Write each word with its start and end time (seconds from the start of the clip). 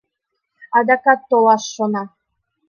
Адакат 0.77 1.19
толаш 1.29 1.63
шона. 1.73 2.03